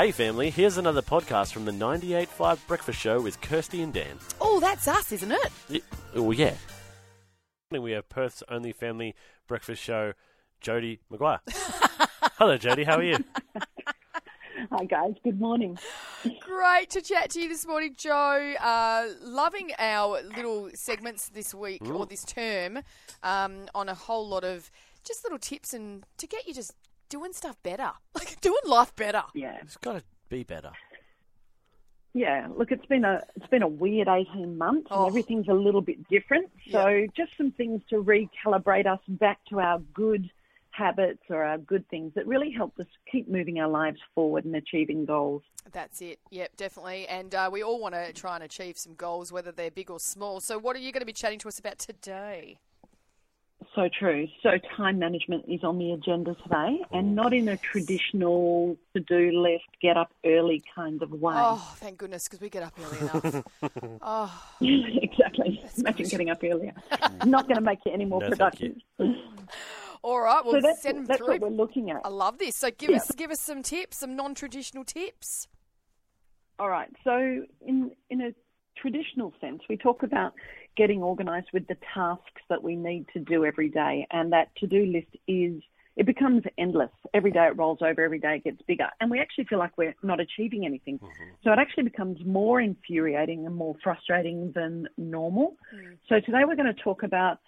[0.00, 4.18] Hey, family, here's another podcast from the 98.5 Breakfast Show with Kirste and Dan.
[4.40, 5.52] Oh, that's us, isn't it?
[5.68, 5.80] Y-
[6.14, 6.54] Oh, yeah.
[7.70, 9.14] We have Perth's only family
[9.46, 10.14] breakfast show,
[10.64, 11.40] Jodii Maguire.
[12.38, 12.86] Hello, Jodii.
[12.86, 13.18] How are you?
[14.72, 15.78] Hi guys, good morning.
[16.40, 18.54] Great to chat to you this morning, Joe.
[18.58, 22.78] Uh, loving our little segments this week or this term
[23.22, 24.70] um, on a whole lot of
[25.04, 26.72] just little tips and to get you just
[27.10, 29.24] doing stuff better, like doing life better.
[29.34, 30.70] Yeah, It's got to be better.
[32.14, 32.48] yeah.
[32.56, 35.00] Look, it's been a it's been a weird eighteen months, Oh.
[35.04, 36.50] and everything's a little bit different.
[36.70, 37.06] So Yeah.
[37.16, 40.30] just some things to recalibrate us back to our good
[40.72, 44.54] habits or our good things that really help us keep moving our lives forward and
[44.56, 45.42] achieving goals.
[45.72, 46.20] That's it.
[46.30, 47.06] Yep, definitely.
[47.08, 49.98] And uh, we all want to try and achieve some goals, whether they're big or
[50.00, 50.40] small.
[50.40, 52.58] So, what are you going to be chatting to us about today?
[53.74, 54.26] So true.
[54.42, 57.22] So time management is on the agenda today, and oh.
[57.22, 61.34] not in a traditional to-do list, get up early kind of way.
[61.36, 63.44] Oh, thank goodness, because we get up early enough.
[64.02, 65.62] oh, exactly.
[65.76, 66.72] Imagine getting up earlier.
[67.26, 68.76] Not going to make you any more No, productive.
[70.02, 70.44] all right.
[70.44, 71.28] Well, So that's, send them that's through.
[71.28, 72.00] what we're looking at.
[72.04, 72.56] I love this.
[72.56, 72.96] So give Yeah.
[72.96, 75.48] us give us some tips, some non-traditional tips.
[76.58, 76.90] All right.
[77.04, 78.34] So, in in a
[78.90, 80.32] traditional sense, we talk about
[80.76, 84.86] getting organised with the tasks that we need to do every day, and that to-do
[84.86, 85.62] list is
[85.96, 86.90] it becomes endless.
[87.12, 88.02] Every day it rolls over.
[88.02, 90.98] Every day it gets bigger, and we actually feel like we're not achieving anything.
[90.98, 91.30] Mm-hmm.
[91.44, 95.56] So it actually becomes more infuriating and more frustrating than normal.
[95.74, 95.96] Mm.
[96.08, 97.38] So today we're going to talk about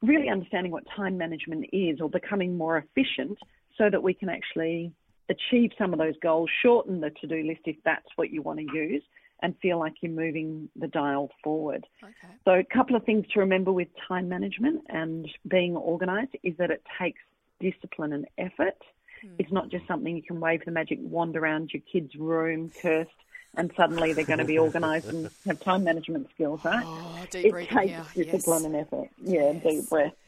[0.00, 3.38] really understanding what time management is, or becoming more efficient,
[3.76, 4.92] so that we can actually
[5.28, 8.66] achieve some of those goals, shorten the to-do list if that's what you want to
[8.72, 9.02] use,
[9.42, 11.86] and feel like you're moving the dial forward.
[12.02, 12.34] Okay.
[12.44, 16.70] So a couple of things to remember with time management and being organised is that
[16.70, 17.20] it takes
[17.60, 18.76] discipline and effort.
[19.22, 19.34] Hmm.
[19.38, 23.10] It's not just something you can wave the magic wand around your kid's room, cursed,
[23.56, 26.84] and suddenly they're going to be organised and have time management skills, right?
[26.86, 28.24] Oh, deep it breathing takes here.
[28.24, 28.64] discipline Yes.
[28.64, 29.08] and effort.
[29.24, 30.12] Yeah, deep breath.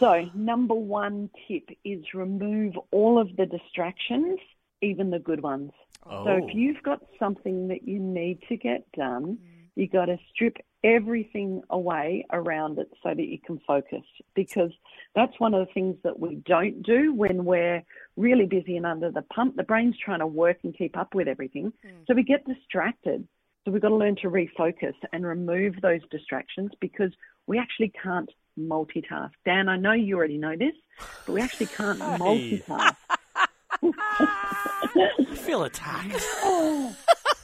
[0.00, 4.38] So, number one tip is remove all of the distractions,
[4.80, 5.72] even the good ones.
[6.08, 6.24] Oh.
[6.24, 6.50] So, if oh.
[6.52, 9.68] you've got something that you need to get done, mm.
[9.76, 14.02] you got to strip everything away around it so that you can focus.
[14.34, 14.70] Because
[15.14, 17.82] that's one of the things that we don't do when we're
[18.16, 19.56] really busy and under the pump.
[19.56, 21.72] The brain's trying to work and keep up with everything.
[21.84, 22.06] Mm.
[22.06, 23.26] So we get distracted.
[23.64, 27.12] So we've got to learn to refocus and remove those distractions because
[27.46, 29.30] we actually can't multitask.
[29.44, 30.74] Dan, I know you already know this,
[31.26, 32.96] but we actually can't multitask.
[34.98, 36.24] I feel attacked.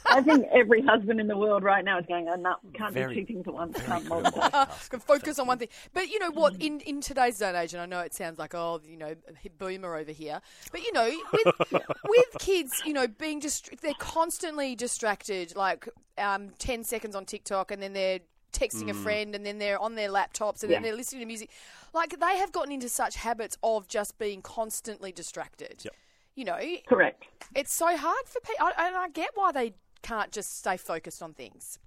[0.07, 3.15] I think every husband in the world right now is going, oh, no, can't Very-
[3.15, 3.81] do two things at once.
[3.81, 4.89] Can't good multitask.
[4.89, 5.67] Can focus on one thing.
[5.93, 6.55] But you know what?
[6.61, 9.15] In in today's day and age, and I know it sounds like oh, you know,
[9.57, 10.41] boomer over here.
[10.71, 11.55] But you know, with
[12.07, 15.55] with kids, you know, being just they're constantly distracted.
[15.55, 18.19] Like um, ten seconds on TikTok, and then they're
[18.53, 21.49] texting a friend, and then they're on their laptops, and then they're listening to music.
[21.93, 25.81] Like they have gotten into such habits of just being constantly distracted.
[25.83, 25.93] Yep.
[26.35, 27.23] You know, Correct.
[27.55, 31.33] it's so hard for people, and I get why they can't just stay focused on
[31.33, 31.79] things.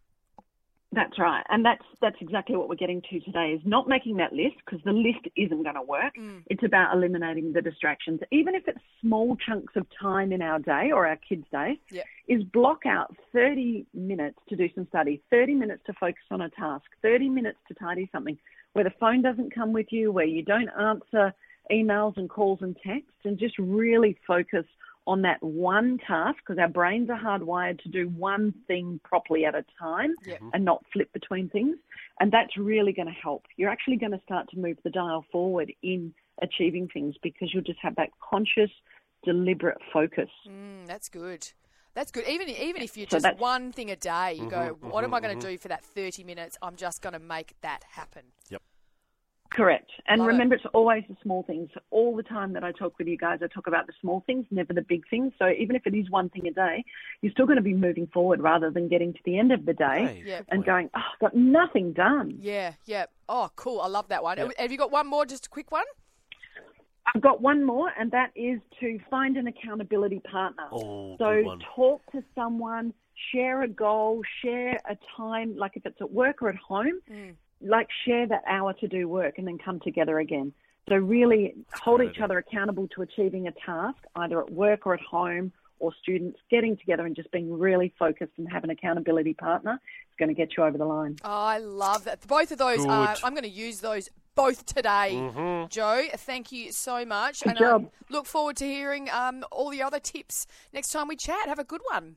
[0.91, 3.53] That's right, and that's that's exactly what we're getting to today.
[3.55, 6.15] Is not making that list because the list isn't going to work.
[6.19, 6.45] Mm.
[6.47, 10.91] It's about eliminating the distractions, even if it's small chunks of time in our day
[10.95, 11.79] or our kids' day.
[11.91, 12.05] Yep.
[12.29, 16.49] Is block out 30 minutes to do some study, 30 minutes to focus on a
[16.51, 18.39] task, 30 minutes to tidy something,
[18.73, 21.35] where the phone doesn't come with you, where you don't answer
[21.71, 24.65] emails and calls and texts, and just really focus
[25.07, 29.55] on that one task because our brains are hardwired to do one thing properly at
[29.55, 30.41] a time Yep.
[30.53, 31.77] and not flip between things.
[32.21, 33.47] And that's really going to help.
[33.57, 36.13] You're actually going to start to move the dial forward in
[36.43, 38.71] achieving things because you'll just have that conscious,
[39.25, 40.29] deliberate focus.
[40.47, 41.49] Mm, that's good.
[41.95, 42.29] That's good.
[42.29, 45.15] Even even if you're So just one thing a day, you go, Mm-hmm, "What am
[45.15, 46.57] I going to do for that 30 minutes?
[46.61, 48.25] I'm just going to make that happen."
[49.51, 49.91] Correct.
[50.07, 50.33] And Love it.
[50.33, 51.71] remember, it's always the small things.
[51.91, 54.45] All the time that I talk with you guys, I talk about the small things,
[54.51, 55.33] never the big things.
[55.39, 56.85] So even if it is one thing a day,
[57.23, 59.73] you're still going to be moving forward rather than getting to the end of the
[59.73, 60.41] day Hey, Yeah.
[60.51, 62.37] and going, oh, I've got nothing done.
[62.41, 63.07] Yeah, yeah.
[63.29, 63.81] Oh, cool.
[63.81, 64.39] I love that one.
[64.59, 65.25] Have you got one more?
[65.25, 65.85] Just a quick one.
[67.15, 70.65] I've got one more, and that is to find an accountability partner.
[70.71, 71.61] Oh, so good one.
[71.75, 72.93] talk to someone,
[73.33, 77.35] share a goal, share a time, like if it's at work or at home, Mm.
[77.61, 80.53] like share that hour to do work and then come together again.
[80.89, 82.25] So really hold each idea.
[82.25, 86.77] other accountable to achieving a task, either at work or at home, or students getting
[86.77, 89.75] together and just being really focused and have an accountability partner
[90.11, 91.17] is going to get you over the line.
[91.23, 92.27] I love that.
[92.27, 95.11] Both of those, are, I'm going to use those both today.
[95.71, 97.43] Joe, thank you so much.
[97.43, 97.93] Good and um, job.
[98.09, 101.47] look forward to hearing um, all the other tips next time we chat.
[101.49, 102.17] Have a good one.